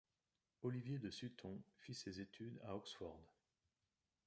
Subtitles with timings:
[0.63, 3.35] Olivier de Sutton fit ses études à Oxford.